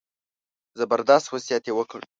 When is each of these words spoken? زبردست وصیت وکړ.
زبردست 0.79 1.27
وصیت 1.31 1.65
وکړ. 1.77 2.01